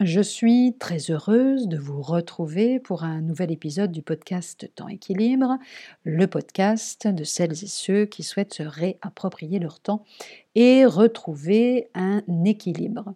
[0.00, 5.58] Je suis très heureuse de vous retrouver pour un nouvel épisode du podcast Temps Équilibre,
[6.04, 10.06] le podcast de celles et ceux qui souhaitent se réapproprier leur temps
[10.54, 13.12] et retrouver un équilibre.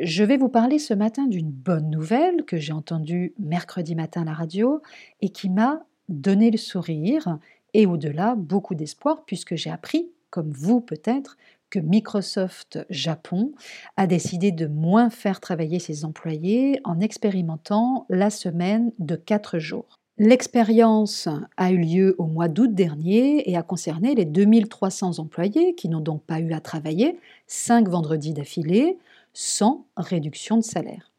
[0.00, 4.24] Je vais vous parler ce matin d'une bonne nouvelle que j'ai entendue mercredi matin à
[4.24, 4.80] la radio
[5.20, 7.38] et qui m'a donné le sourire
[7.74, 11.36] et au-delà beaucoup d'espoir puisque j'ai appris, comme vous peut-être,
[11.70, 13.52] que Microsoft Japon
[13.96, 19.98] a décidé de moins faire travailler ses employés en expérimentant la semaine de 4 jours.
[20.20, 25.88] L'expérience a eu lieu au mois d'août dernier et a concerné les 2300 employés qui
[25.88, 28.98] n'ont donc pas eu à travailler 5 vendredis d'affilée
[29.32, 31.12] sans réduction de salaire.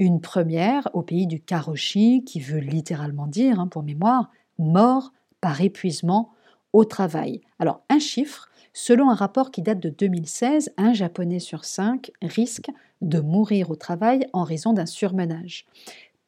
[0.00, 5.60] Une première au pays du Karoshi qui veut littéralement dire, hein, pour mémoire, mort par
[5.60, 6.32] épuisement
[6.72, 7.42] au travail.
[7.60, 12.70] Alors un chiffre Selon un rapport qui date de 2016, un Japonais sur cinq risque
[13.00, 15.66] de mourir au travail en raison d'un surmenage.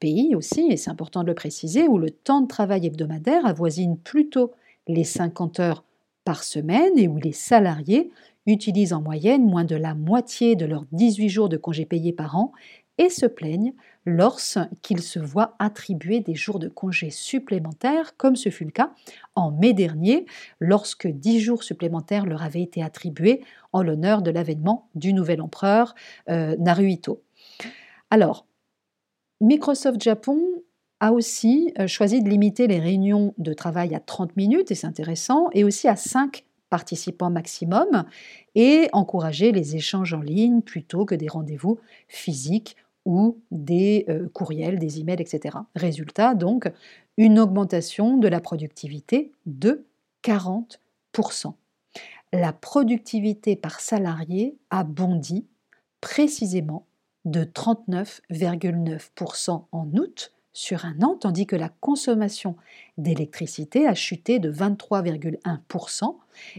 [0.01, 3.97] Pays aussi, et c'est important de le préciser, où le temps de travail hebdomadaire avoisine
[3.97, 4.53] plutôt
[4.89, 5.85] les 50 heures
[6.25, 8.11] par semaine et où les salariés
[8.47, 12.37] utilisent en moyenne moins de la moitié de leurs 18 jours de congés payés par
[12.37, 12.53] an
[12.99, 13.75] et se plaignent
[14.05, 18.93] lorsqu'ils se voient attribuer des jours de congés supplémentaires, comme ce fut le cas
[19.35, 20.27] en mai dernier,
[20.61, 23.43] lorsque dix jours supplémentaires leur avaient été attribués
[23.73, 25.95] en l'honneur de l'avènement du nouvel empereur
[26.29, 27.23] euh, Naruhito.
[28.11, 28.47] Alors,
[29.41, 30.41] Microsoft Japon
[31.01, 34.87] a aussi euh, choisi de limiter les réunions de travail à 30 minutes, et c'est
[34.87, 38.05] intéressant, et aussi à 5 participants maximum,
[38.55, 44.79] et encourager les échanges en ligne plutôt que des rendez-vous physiques ou des euh, courriels,
[44.79, 45.59] des emails, etc.
[45.75, 46.71] Résultat, donc,
[47.17, 49.87] une augmentation de la productivité de
[50.25, 51.55] 40%.
[52.33, 55.47] La productivité par salarié a bondi
[56.01, 56.87] précisément
[57.25, 62.57] de 39,9% en août sur un an, tandis que la consommation
[62.99, 66.17] d'électricité a chuté de 23,1%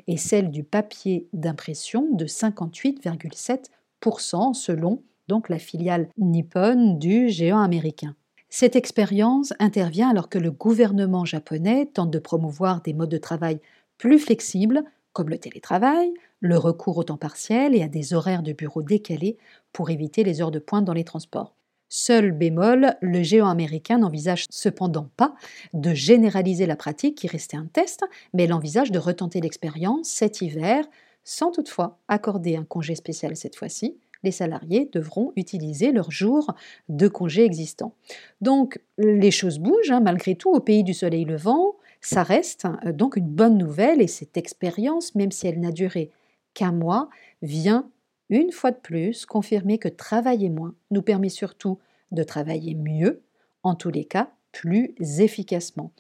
[0.08, 8.16] et celle du papier d'impression de 58,7% selon donc la filiale Nippon du géant américain.
[8.50, 13.60] Cette expérience intervient alors que le gouvernement japonais tente de promouvoir des modes de travail
[13.98, 18.54] plus flexibles, comme le télétravail, le recours au temps partiel et à des horaires de
[18.54, 19.38] bureau décalés
[19.72, 21.56] pour éviter les heures de pointe dans les transports.
[21.90, 25.36] Seul bémol, le géant américain n'envisage cependant pas
[25.74, 28.04] de généraliser la pratique qui restait un test,
[28.34, 30.86] mais il envisage de retenter l'expérience cet hiver,
[31.24, 36.54] sans toutefois accorder un congé spécial cette fois-ci, les salariés devront utiliser leurs jours
[36.90, 37.94] de congé existants.
[38.42, 42.92] Donc les choses bougent, hein, malgré tout, au pays du soleil levant, ça reste euh,
[42.92, 46.12] donc une bonne nouvelle et cette expérience, même si elle n'a duré
[46.54, 47.10] qu'un mois,
[47.42, 47.90] vient
[48.30, 51.80] une fois de plus confirmer que travailler moins nous permet surtout
[52.12, 53.22] de travailler mieux,
[53.64, 55.92] en tous les cas plus efficacement.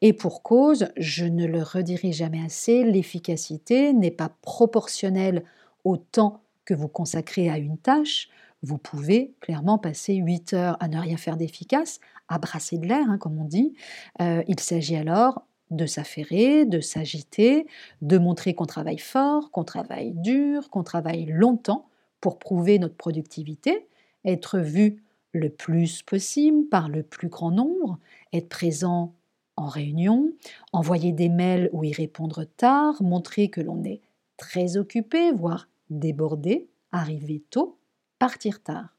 [0.00, 5.42] Et pour cause, je ne le redirai jamais assez, l'efficacité n'est pas proportionnelle
[5.84, 8.28] au temps que vous consacrez à une tâche,
[8.62, 13.08] vous pouvez clairement passer 8 heures à ne rien faire d'efficace, à brasser de l'air,
[13.08, 13.74] hein, comme on dit.
[14.20, 17.66] Euh, il s'agit alors de s'affairer, de s'agiter,
[18.02, 21.88] de montrer qu'on travaille fort, qu'on travaille dur, qu'on travaille longtemps
[22.20, 23.88] pour prouver notre productivité,
[24.24, 25.02] être vu
[25.32, 27.98] le plus possible par le plus grand nombre,
[28.32, 29.14] être présent
[29.56, 30.32] en réunion,
[30.72, 34.02] envoyer des mails ou y répondre tard, montrer que l'on est
[34.36, 37.78] très occupé, voire déborder, arriver tôt,
[38.18, 38.96] partir tard.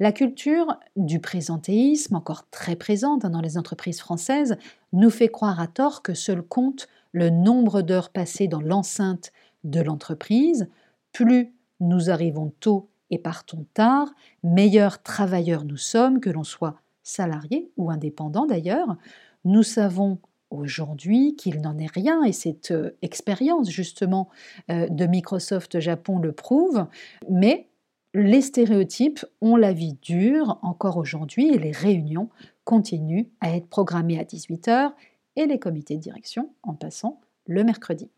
[0.00, 4.56] La culture du présentéisme, encore très présente dans les entreprises françaises,
[4.92, 9.32] nous fait croire à tort que seul compte le nombre d'heures passées dans l'enceinte
[9.64, 10.68] de l'entreprise.
[11.12, 14.08] Plus nous arrivons tôt et partons tard,
[14.42, 18.96] meilleurs travailleurs nous sommes, que l'on soit salarié ou indépendant d'ailleurs.
[19.44, 20.18] Nous savons
[20.54, 24.28] aujourd'hui qu'il n'en est rien, et cette euh, expérience justement
[24.70, 26.86] euh, de Microsoft Japon le prouve,
[27.28, 27.68] mais
[28.14, 32.28] les stéréotypes ont la vie dure encore aujourd'hui et les réunions
[32.64, 34.92] continuent à être programmées à 18h
[35.36, 38.10] et les comités de direction en passant le mercredi.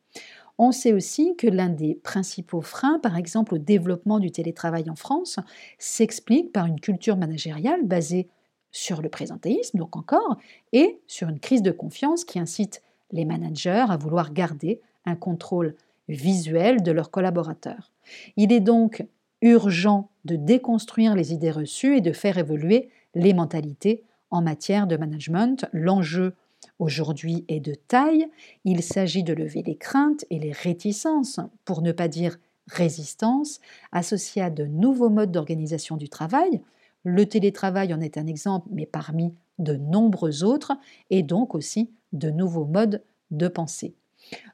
[0.59, 4.95] On sait aussi que l'un des principaux freins, par exemple au développement du télétravail en
[4.95, 5.41] France,
[5.79, 8.29] s'explique par une culture managériale basée
[8.75, 10.37] sur le présentéisme, donc encore,
[10.73, 12.83] et sur une crise de confiance qui incite
[13.13, 15.77] les managers à vouloir garder un contrôle
[16.09, 17.93] visuel de leurs collaborateurs.
[18.37, 19.07] Il est donc
[19.43, 24.97] urgent de déconstruire les idées reçues et de faire évoluer les mentalités en matière de
[24.97, 25.67] management.
[25.73, 26.35] L'enjeu
[26.81, 28.27] aujourd'hui est de taille.
[28.65, 33.61] Il s'agit de lever les craintes et les réticences, pour ne pas dire résistance,
[33.93, 36.61] associées à de nouveaux modes d'organisation du travail,
[37.05, 40.73] Le télétravail en est un exemple, mais parmi de nombreux autres,
[41.11, 43.95] et donc aussi de nouveaux modes de pensée.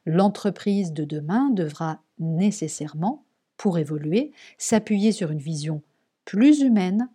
[0.05, 3.25] L'entreprise de demain devra nécessairement,
[3.57, 5.83] pour évoluer, s'appuyer sur une vision
[6.25, 7.09] plus humaine,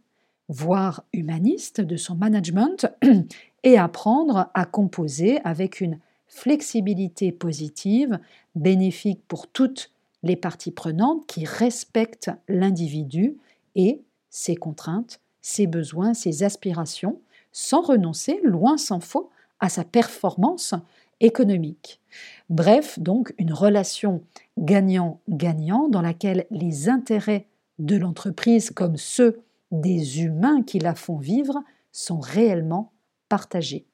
[0.47, 2.87] voire humaniste de son management,
[3.63, 8.19] et apprendre à composer avec une flexibilité positive,
[8.55, 9.91] bénéfique pour toutes
[10.23, 13.37] les parties prenantes qui respectent l'individu
[13.75, 17.21] et ses contraintes, ses besoins, ses aspirations,
[17.51, 20.73] sans renoncer, loin s'en faut, à sa performance
[21.19, 22.01] économique.
[22.49, 24.23] Bref, donc une relation
[24.57, 27.45] gagnant-gagnant dans laquelle les intérêts
[27.77, 32.91] de l'entreprise comme ceux des humains qui la font vivre sont réellement
[33.29, 33.85] partagés.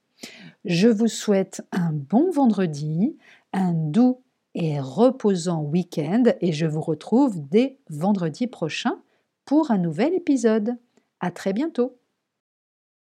[0.63, 3.18] Je vous souhaite un bon vendredi,
[3.51, 4.21] un doux
[4.56, 9.01] et reposant week-end et je vous retrouve dès vendredi prochain
[9.44, 10.77] pour un nouvel épisode.
[11.21, 12.00] À très bientôt!